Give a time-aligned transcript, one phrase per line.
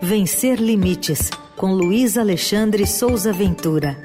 [0.00, 3.96] Vencer Limites, com Luiz Alexandre Souza Ventura.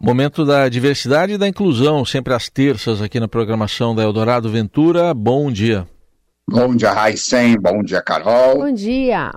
[0.00, 5.12] Momento da diversidade e da inclusão, sempre às terças aqui na programação da Eldorado Ventura.
[5.12, 5.86] Bom dia.
[6.48, 7.56] Bom dia, Raicem.
[7.60, 8.60] Bom dia, Carol.
[8.60, 9.32] Bom dia.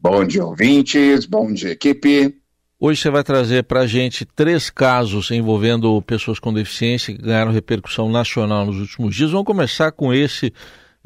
[0.00, 1.24] Bom dia, ouvintes.
[1.24, 2.34] Bom dia, equipe.
[2.80, 7.52] Hoje você vai trazer para a gente três casos envolvendo pessoas com deficiência que ganharam
[7.52, 9.30] repercussão nacional nos últimos dias.
[9.30, 10.52] Vamos começar com esse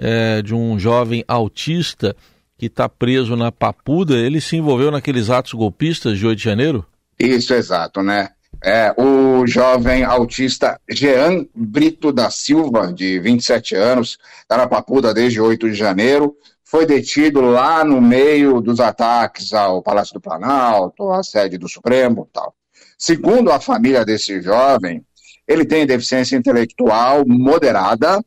[0.01, 2.16] é, de um jovem autista
[2.56, 4.16] que está preso na Papuda.
[4.16, 6.87] Ele se envolveu naqueles atos golpistas de 8 de janeiro?
[7.19, 8.30] Isso, exato, né?
[8.65, 15.41] É, o jovem autista Jean Brito da Silva, de 27 anos, está na Papuda desde
[15.41, 21.23] 8 de janeiro, foi detido lá no meio dos ataques ao Palácio do Planalto, à
[21.23, 22.55] sede do Supremo tal.
[22.98, 25.03] Segundo a família desse jovem,
[25.48, 28.23] ele tem deficiência intelectual moderada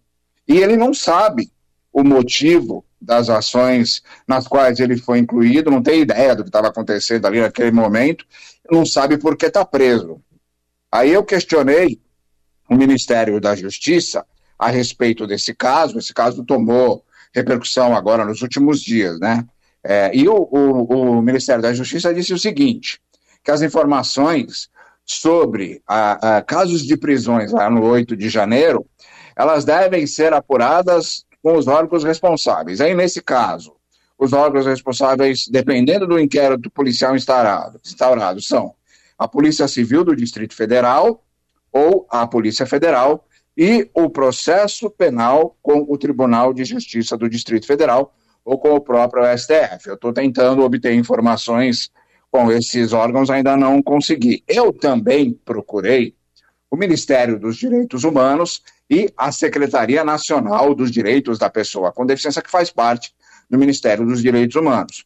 [0.48, 1.52] e ele não sabe
[1.94, 6.70] o motivo das ações nas quais ele foi incluído, não tem ideia do que estava
[6.70, 8.26] acontecendo ali naquele momento,
[8.70, 10.20] não sabe por que está preso.
[10.92, 12.02] Aí eu questionei
[12.70, 14.26] o Ministério da Justiça
[14.58, 17.04] a respeito desse caso, esse caso tomou
[17.34, 19.46] repercussão agora nos últimos dias, né?
[19.84, 23.02] É, e o, o, o, Ministério da Justiça disse o seguinte:
[23.44, 24.70] que as informações
[25.04, 28.86] sobre a, a, casos de prisões lá no 8 de janeiro,
[29.36, 32.80] elas devem ser apuradas com os órgãos responsáveis.
[32.80, 33.76] Aí, nesse caso,
[34.18, 38.74] os órgãos responsáveis, dependendo do inquérito policial instaurado, instaurado são
[39.20, 41.22] a Polícia Civil do Distrito Federal
[41.72, 43.28] ou a Polícia Federal
[43.58, 48.82] e o processo penal com o Tribunal de Justiça do Distrito Federal ou com o
[48.82, 49.88] próprio STF.
[49.88, 51.92] Eu estou tentando obter informações
[52.32, 54.44] com esses órgãos, ainda não consegui.
[54.48, 56.16] Eu também procurei
[56.74, 62.42] o Ministério dos Direitos Humanos e a Secretaria Nacional dos Direitos da Pessoa com Deficiência,
[62.42, 63.14] que faz parte
[63.48, 65.06] do Ministério dos Direitos Humanos.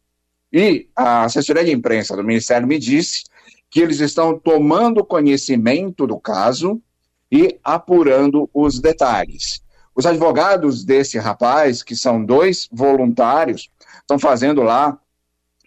[0.49, 3.25] E a assessoria de imprensa do Ministério me disse
[3.69, 6.81] que eles estão tomando conhecimento do caso
[7.29, 9.61] e apurando os detalhes.
[9.93, 14.97] Os advogados desse rapaz, que são dois voluntários, estão fazendo lá,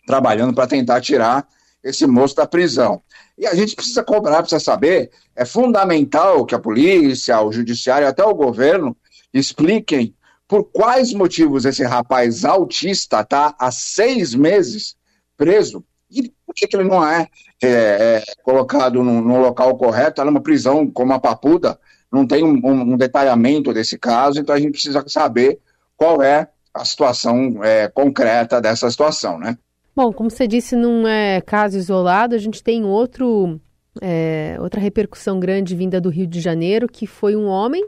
[0.06, 1.46] trabalhando para tentar tirar
[1.84, 3.02] esse moço da prisão.
[3.40, 8.22] E a gente precisa cobrar, precisa saber, é fundamental que a polícia, o judiciário, até
[8.22, 8.94] o governo
[9.32, 10.14] expliquem
[10.46, 14.94] por quais motivos esse rapaz autista está há seis meses
[15.38, 17.28] preso e por que, ele não é,
[17.62, 21.78] é, é colocado no, no, local correto, está numa prisão como a Papuda,
[22.12, 25.60] não tem um, um, detalhamento desse caso, então a gente precisa saber
[25.96, 29.56] qual é a situação é, concreta dessa situação, né?
[29.94, 33.60] Bom, como você disse, não é caso isolado, a gente tem outro,
[34.00, 37.86] é, outra repercussão grande vinda do Rio de Janeiro, que foi um homem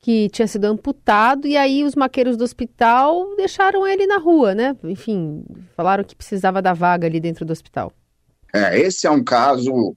[0.00, 4.76] que tinha sido amputado e aí os maqueiros do hospital deixaram ele na rua, né?
[4.84, 5.42] Enfim,
[5.74, 7.90] falaram que precisava da vaga ali dentro do hospital.
[8.52, 9.96] É, esse é um caso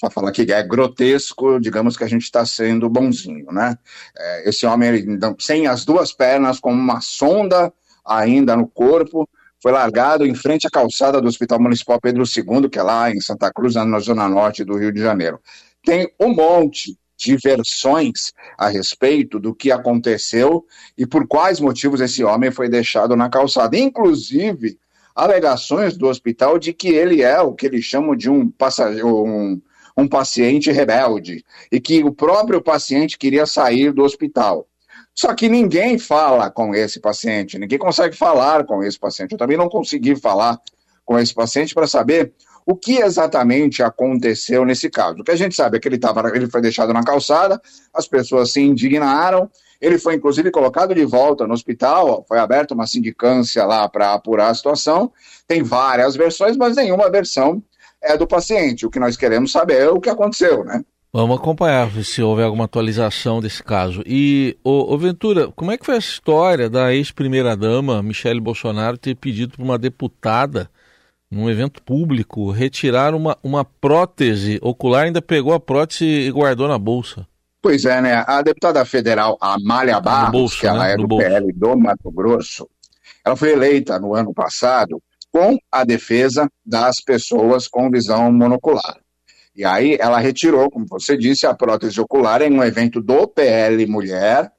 [0.00, 3.78] para falar que é grotesco, digamos que a gente está sendo bonzinho, né?
[4.16, 7.72] É, esse homem, ele, sem as duas pernas, com uma sonda
[8.04, 9.28] ainda no corpo,
[9.64, 13.18] foi largado em frente à calçada do Hospital Municipal Pedro II, que é lá em
[13.18, 15.40] Santa Cruz, na zona norte do Rio de Janeiro.
[15.82, 20.66] Tem um monte de versões a respeito do que aconteceu
[20.98, 23.74] e por quais motivos esse homem foi deixado na calçada.
[23.74, 24.78] Inclusive,
[25.14, 29.58] alegações do hospital de que ele é o que eles chamam de um passageiro, um,
[29.96, 31.42] um paciente rebelde,
[31.72, 34.68] e que o próprio paciente queria sair do hospital.
[35.14, 39.32] Só que ninguém fala com esse paciente, ninguém consegue falar com esse paciente.
[39.32, 40.60] Eu também não consegui falar
[41.04, 42.32] com esse paciente para saber
[42.66, 45.20] o que exatamente aconteceu nesse caso.
[45.20, 47.60] O que a gente sabe é que ele, tava, ele foi deixado na calçada,
[47.92, 52.86] as pessoas se indignaram, ele foi inclusive colocado de volta no hospital, foi aberta uma
[52.86, 55.12] sindicância lá para apurar a situação.
[55.46, 57.62] Tem várias versões, mas nenhuma versão
[58.02, 58.86] é do paciente.
[58.86, 60.82] O que nós queremos saber é o que aconteceu, né?
[61.16, 64.02] Vamos acompanhar se houve alguma atualização desse caso.
[64.04, 69.14] E, ô, ô Ventura, como é que foi a história da ex-primeira-dama, Michele Bolsonaro, ter
[69.14, 70.68] pedido para uma deputada,
[71.30, 76.80] num evento público, retirar uma, uma prótese ocular, ainda pegou a prótese e guardou na
[76.80, 77.24] bolsa?
[77.62, 78.24] Pois é, né?
[78.26, 80.94] A deputada federal Amália Barros, bolso, que ela né?
[80.94, 82.68] é do, do PL do Mato Grosso,
[83.24, 85.00] ela foi eleita no ano passado
[85.30, 89.03] com a defesa das pessoas com visão monocular.
[89.54, 93.86] E aí ela retirou, como você disse, a prótese ocular em um evento do PL
[93.86, 94.50] Mulher,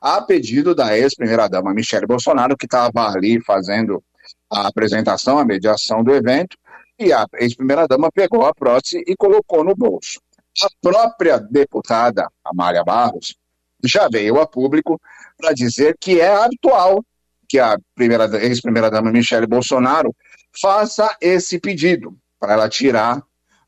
[0.00, 4.02] a pedido da ex-primeira-dama Michele Bolsonaro, que estava ali fazendo
[4.50, 6.56] a apresentação, a mediação do evento,
[6.98, 10.20] e a ex-primeira-dama pegou a prótese e colocou no bolso.
[10.62, 13.34] A própria deputada Amália Barros
[13.82, 15.00] já veio a público
[15.36, 17.04] para dizer que é habitual
[17.48, 20.14] que a primeira ex-primeira-dama Michele Bolsonaro
[20.60, 23.22] faça esse pedido para ela tirar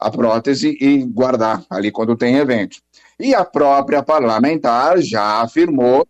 [0.06, 2.78] a prótese e guardar ali quando tem evento.
[3.18, 6.06] E a própria parlamentar já afirmou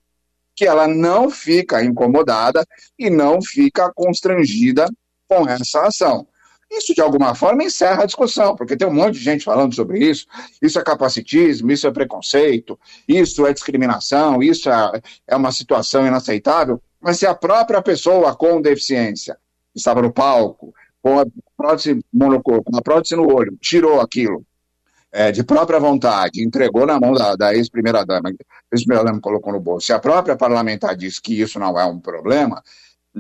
[0.55, 2.67] que ela não fica incomodada
[2.99, 4.89] e não fica constrangida
[5.29, 6.27] com essa ação.
[6.71, 10.01] Isso, de alguma forma, encerra a discussão, porque tem um monte de gente falando sobre
[10.01, 10.27] isso.
[10.61, 16.83] Isso é capacitismo, isso é preconceito, isso é discriminação, isso é, é uma situação inaceitável.
[17.01, 19.39] Mas se a própria pessoa com deficiência
[19.75, 20.75] estava no palco,
[21.07, 21.27] com a
[21.57, 22.01] prótese,
[22.43, 24.45] com a prótese no olho, tirou aquilo
[25.13, 28.33] é, de própria vontade, entregou na mão da, da ex-primeira-dama,
[28.73, 32.61] ex-primeira-dama colocou no bolso, se a própria parlamentar diz que isso não é um problema,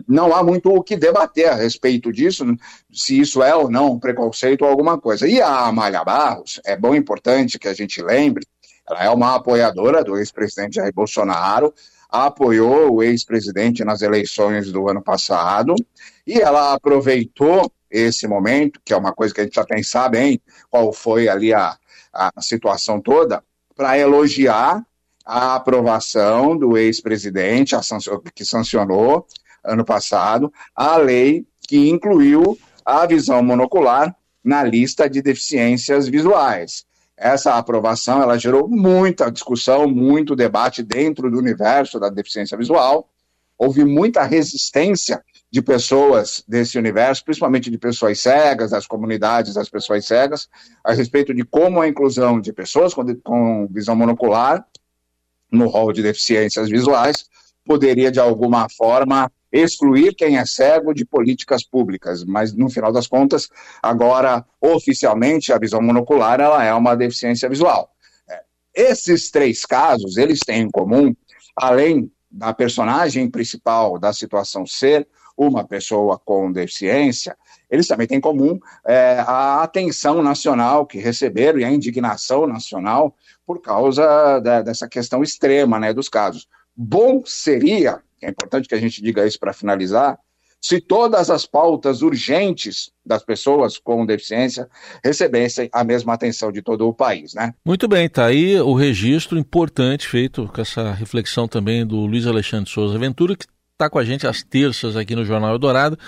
[0.08, 2.44] não há muito o que debater a respeito disso,
[2.92, 5.28] se isso é ou não um preconceito ou alguma coisa.
[5.28, 8.44] E a Amália Barros, é bom importante que a gente lembre,
[8.88, 11.72] ela é uma apoiadora do ex-presidente Jair Bolsonaro,
[12.10, 15.74] apoiou o ex-presidente nas eleições do ano passado,
[16.26, 20.40] e ela aproveitou esse momento, que é uma coisa que a gente já pensar bem
[20.70, 21.76] qual foi ali a,
[22.12, 23.42] a situação toda,
[23.74, 24.84] para elogiar
[25.24, 27.74] a aprovação do ex-presidente,
[28.34, 29.26] que sancionou
[29.64, 36.86] ano passado, a lei que incluiu a visão monocular na lista de deficiências visuais.
[37.16, 43.08] Essa aprovação ela gerou muita discussão, muito debate dentro do universo da deficiência visual.
[43.58, 50.04] Houve muita resistência de pessoas desse universo, principalmente de pessoas cegas, das comunidades das pessoas
[50.04, 50.48] cegas,
[50.84, 54.66] a respeito de como a inclusão de pessoas com, com visão monocular
[55.50, 57.24] no rol de deficiências visuais
[57.66, 63.06] poderia, de alguma forma, excluir quem é cego de políticas públicas, mas no final das
[63.06, 63.48] contas,
[63.82, 67.90] agora oficialmente a visão monocular ela é uma deficiência visual.
[68.28, 68.42] É,
[68.74, 71.14] esses três casos, eles têm em comum,
[71.56, 77.36] além da personagem principal da situação ser uma pessoa com deficiência,
[77.70, 83.14] eles também têm em comum é, a atenção nacional que receberam e a indignação nacional
[83.46, 86.46] por causa da, dessa questão extrema né, dos casos.
[86.74, 90.18] Bom seria é importante que a gente diga isso para finalizar,
[90.60, 94.68] se todas as pautas urgentes das pessoas com deficiência
[95.04, 97.54] recebessem a mesma atenção de todo o país, né?
[97.64, 102.70] Muito bem, tá aí o registro importante feito com essa reflexão também do Luiz Alexandre
[102.70, 105.98] Souza Ventura, que está com a gente às terças aqui no Jornal Eldorado,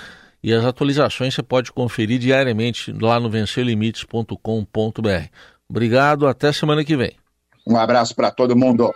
[0.43, 5.29] e as atualizações você pode conferir diariamente lá no vencerlimites.com.br.
[5.69, 7.17] Obrigado, até semana que vem.
[7.67, 8.93] Um abraço para todo mundo.